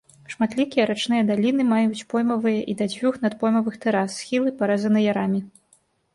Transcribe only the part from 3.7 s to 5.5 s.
тэрас, схілы парэзаны ярамі.